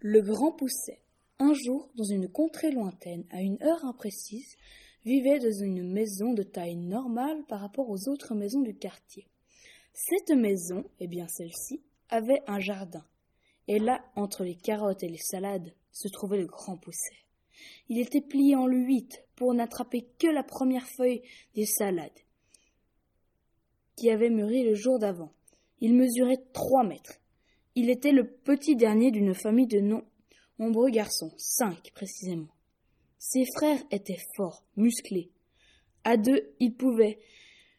Le 0.00 0.22
grand 0.22 0.52
Pousset, 0.52 1.00
un 1.40 1.52
jour, 1.54 1.90
dans 1.96 2.04
une 2.04 2.28
contrée 2.28 2.70
lointaine, 2.70 3.24
à 3.30 3.42
une 3.42 3.60
heure 3.64 3.84
imprécise, 3.84 4.56
vivait 5.04 5.40
dans 5.40 5.52
une 5.52 5.92
maison 5.92 6.34
de 6.34 6.44
taille 6.44 6.76
normale 6.76 7.44
par 7.48 7.60
rapport 7.60 7.90
aux 7.90 8.08
autres 8.08 8.36
maisons 8.36 8.60
du 8.60 8.76
quartier. 8.76 9.26
Cette 9.92 10.30
maison, 10.30 10.84
eh 11.00 11.08
bien 11.08 11.26
celle-ci, 11.26 11.82
avait 12.10 12.42
un 12.46 12.60
jardin. 12.60 13.04
Et 13.66 13.80
là, 13.80 14.00
entre 14.14 14.44
les 14.44 14.54
carottes 14.54 15.02
et 15.02 15.08
les 15.08 15.18
salades, 15.18 15.74
se 15.90 16.06
trouvait 16.06 16.38
le 16.38 16.46
grand 16.46 16.76
Pousset. 16.76 17.18
Il 17.88 17.98
était 17.98 18.20
plié 18.20 18.54
en 18.54 18.68
huit 18.68 19.24
pour 19.34 19.52
n'attraper 19.52 20.06
que 20.20 20.28
la 20.28 20.44
première 20.44 20.86
feuille 20.86 21.22
des 21.56 21.66
salades 21.66 22.20
qui 23.96 24.10
avait 24.10 24.30
mûri 24.30 24.62
le 24.62 24.76
jour 24.76 25.00
d'avant. 25.00 25.32
Il 25.80 25.96
mesurait 25.96 26.44
trois 26.52 26.84
mètres. 26.84 27.18
Il 27.80 27.90
était 27.90 28.10
le 28.10 28.26
petit 28.26 28.74
dernier 28.74 29.12
d'une 29.12 29.34
famille 29.34 29.68
de 29.68 29.80
nombreux 30.58 30.90
garçons, 30.90 31.30
cinq 31.36 31.92
précisément. 31.94 32.48
Ses 33.20 33.44
frères 33.54 33.80
étaient 33.92 34.18
forts, 34.36 34.64
musclés. 34.76 35.30
À 36.02 36.16
deux, 36.16 36.50
ils 36.58 36.74
pouvaient 36.74 37.20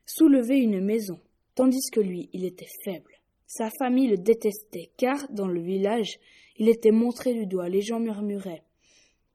soulever 0.05 0.55
une 0.55 0.80
maison, 0.80 1.20
tandis 1.54 1.91
que 1.91 1.99
lui, 1.99 2.30
il 2.31 2.45
était 2.45 2.70
faible. 2.85 3.12
Sa 3.45 3.70
famille 3.71 4.07
le 4.07 4.16
détestait, 4.16 4.90
car 4.95 5.30
dans 5.34 5.49
le 5.49 5.62
village, 5.62 6.18
il 6.55 6.70
était 6.70 6.91
montré 6.91 7.34
du 7.34 7.45
doigt, 7.45 7.68
les 7.68 7.81
gens 7.81 7.99
murmuraient. 7.99 8.63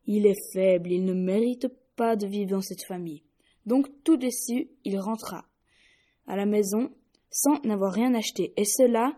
Il 0.06 0.24
est 0.24 0.40
faible, 0.54 0.92
il 0.92 1.04
ne 1.04 1.12
mérite 1.12 1.68
pas 1.94 2.16
de 2.16 2.26
vivre 2.26 2.52
dans 2.52 2.62
cette 2.62 2.86
famille. 2.86 3.22
Donc 3.66 3.86
tout 4.02 4.16
déçu, 4.16 4.70
il 4.84 4.98
rentra 4.98 5.44
à 6.26 6.36
la 6.36 6.46
maison 6.46 6.90
sans 7.28 7.60
n'avoir 7.64 7.92
rien 7.92 8.14
acheté, 8.14 8.54
et 8.56 8.64
cela 8.64 9.14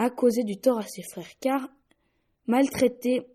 a 0.00 0.08
causé 0.08 0.44
du 0.44 0.56
tort 0.56 0.78
à 0.78 0.86
ses 0.86 1.02
frères, 1.02 1.28
car 1.40 1.68
maltraité 2.46 3.26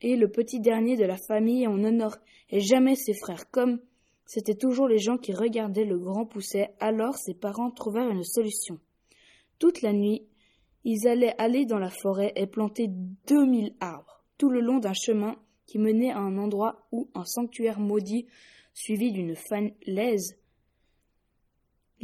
et 0.00 0.16
le 0.16 0.30
petit 0.30 0.58
dernier 0.58 0.96
de 0.96 1.04
la 1.04 1.18
famille 1.18 1.66
en 1.66 1.84
honneur 1.84 2.16
et 2.48 2.60
jamais 2.60 2.94
ses 2.94 3.12
frères, 3.12 3.50
comme 3.50 3.78
c'étaient 4.24 4.54
toujours 4.54 4.88
les 4.88 4.98
gens 4.98 5.18
qui 5.18 5.34
regardaient 5.34 5.84
le 5.84 5.98
grand 5.98 6.24
pousset, 6.24 6.70
alors 6.80 7.16
ses 7.16 7.34
parents 7.34 7.70
trouvèrent 7.70 8.08
une 8.08 8.24
solution. 8.24 8.78
Toute 9.58 9.82
la 9.82 9.92
nuit, 9.92 10.26
ils 10.84 11.06
allaient 11.06 11.34
aller 11.36 11.66
dans 11.66 11.78
la 11.78 11.90
forêt 11.90 12.32
et 12.36 12.46
planter 12.46 12.88
deux 13.26 13.44
mille 13.44 13.74
arbres, 13.80 14.24
tout 14.38 14.48
le 14.48 14.60
long 14.60 14.78
d'un 14.78 14.94
chemin 14.94 15.36
qui 15.66 15.78
menait 15.78 16.10
à 16.10 16.20
un 16.20 16.38
endroit 16.38 16.86
où 16.90 17.10
un 17.14 17.26
sanctuaire 17.26 17.80
maudit, 17.80 18.28
suivi 18.72 19.12
d'une 19.12 19.36
falaise, 19.36 20.38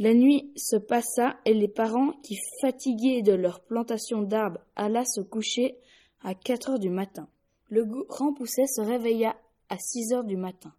la 0.01 0.15
nuit 0.15 0.51
se 0.55 0.77
passa 0.77 1.37
et 1.45 1.53
les 1.53 1.67
parents, 1.67 2.13
qui 2.23 2.35
fatigués 2.59 3.21
de 3.21 3.33
leur 3.33 3.59
plantation 3.59 4.23
d'arbres, 4.23 4.59
alla 4.75 5.05
se 5.05 5.21
coucher 5.21 5.75
à 6.23 6.33
quatre 6.33 6.71
heures 6.71 6.79
du 6.79 6.89
matin. 6.89 7.27
Le 7.69 7.85
grand 7.85 8.33
pousset 8.33 8.65
se 8.65 8.81
réveilla 8.81 9.35
à 9.69 9.77
six 9.77 10.11
heures 10.11 10.23
du 10.23 10.37
matin. 10.37 10.73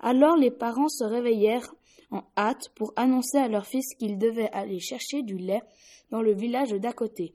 Alors 0.00 0.38
les 0.38 0.50
parents 0.50 0.88
se 0.88 1.04
réveillèrent 1.04 1.74
en 2.10 2.22
hâte 2.34 2.70
pour 2.74 2.94
annoncer 2.96 3.36
à 3.36 3.46
leur 3.46 3.66
fils 3.66 3.94
qu'ils 3.98 4.16
devaient 4.16 4.50
aller 4.52 4.80
chercher 4.80 5.22
du 5.22 5.36
lait 5.36 5.60
dans 6.10 6.22
le 6.22 6.32
village 6.32 6.70
d'à 6.70 6.94
côté. 6.94 7.34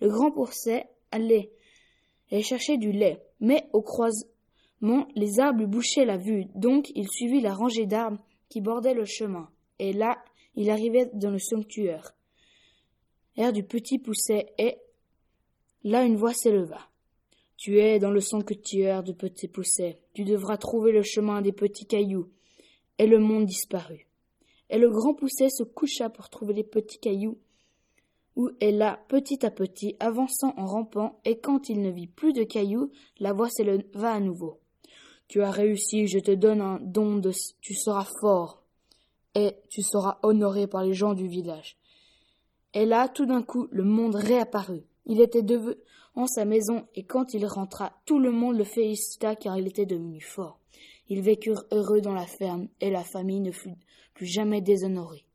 Le 0.00 0.08
grand 0.08 0.30
pousset 0.30 0.86
allait 1.10 1.50
chercher 2.42 2.76
du 2.76 2.92
lait, 2.92 3.24
mais 3.40 3.68
au 3.72 3.82
croisement 3.82 5.08
les 5.16 5.40
arbres 5.40 5.58
lui 5.58 5.66
bouchaient 5.66 6.04
la 6.04 6.16
vue, 6.16 6.44
donc 6.54 6.92
il 6.94 7.08
suivit 7.08 7.40
la 7.40 7.54
rangée 7.54 7.86
d'arbres 7.86 8.22
qui 8.48 8.60
bordait 8.60 8.94
le 8.94 9.04
chemin. 9.04 9.50
Et 9.80 9.92
là, 9.92 10.16
il 10.56 10.70
arrivait 10.70 11.10
dans 11.14 11.30
le 11.30 11.38
sanctuaire. 11.38 12.14
Air 13.36 13.52
du 13.52 13.62
petit 13.62 13.98
pousset 13.98 14.52
et 14.58 14.78
là 15.84 16.04
une 16.04 16.16
voix 16.16 16.34
s'éleva. 16.34 16.80
Tu 17.56 17.78
es 17.78 17.98
dans 17.98 18.10
le 18.10 18.20
sanctuaire 18.20 19.02
du 19.02 19.14
petit 19.14 19.48
pousset. 19.48 20.00
Tu 20.12 20.24
devras 20.24 20.56
trouver 20.56 20.92
le 20.92 21.02
chemin 21.02 21.40
des 21.40 21.52
petits 21.52 21.86
cailloux. 21.86 22.30
Et 22.98 23.06
le 23.06 23.18
monde 23.18 23.46
disparut. 23.46 24.06
Et 24.68 24.78
le 24.78 24.90
grand 24.90 25.14
pousset 25.14 25.50
se 25.50 25.62
coucha 25.62 26.10
pour 26.10 26.28
trouver 26.28 26.54
les 26.54 26.64
petits 26.64 26.98
cailloux 26.98 27.38
où 28.36 28.50
est 28.60 28.70
là, 28.70 29.00
petit 29.08 29.44
à 29.44 29.50
petit, 29.50 29.96
avançant 29.98 30.52
en 30.58 30.66
rampant, 30.66 31.18
et 31.24 31.38
quand 31.38 31.70
il 31.70 31.80
ne 31.80 31.90
vit 31.90 32.06
plus 32.06 32.34
de 32.34 32.44
cailloux, 32.44 32.92
la 33.18 33.32
voix 33.32 33.48
s'éleva 33.48 34.12
à 34.12 34.20
nouveau. 34.20 34.60
Tu 35.26 35.42
as 35.42 35.50
réussi, 35.50 36.06
je 36.06 36.18
te 36.18 36.30
donne 36.30 36.60
un 36.60 36.78
don 36.80 37.16
de, 37.16 37.32
tu 37.60 37.74
seras 37.74 38.06
fort 38.20 38.62
et 39.36 39.54
tu 39.68 39.82
seras 39.82 40.18
honoré 40.22 40.66
par 40.66 40.82
les 40.82 40.94
gens 40.94 41.12
du 41.12 41.28
village. 41.28 41.76
Et 42.72 42.86
là, 42.86 43.06
tout 43.06 43.26
d'un 43.26 43.42
coup, 43.42 43.68
le 43.70 43.84
monde 43.84 44.14
réapparut. 44.14 44.86
Il 45.04 45.20
était 45.20 45.42
devant 45.42 46.26
sa 46.26 46.46
maison, 46.46 46.86
et 46.94 47.04
quand 47.04 47.34
il 47.34 47.44
rentra, 47.44 47.92
tout 48.06 48.18
le 48.18 48.32
monde 48.32 48.56
le 48.56 48.64
félicita 48.64 49.36
car 49.36 49.58
il 49.58 49.66
était 49.66 49.84
devenu 49.84 50.22
fort. 50.22 50.58
Ils 51.10 51.20
vécurent 51.20 51.64
heureux 51.70 52.00
dans 52.00 52.14
la 52.14 52.26
ferme, 52.26 52.68
et 52.80 52.90
la 52.90 53.04
famille 53.04 53.40
ne 53.40 53.52
fut 53.52 53.76
plus 54.14 54.26
jamais 54.26 54.62
déshonorée. 54.62 55.25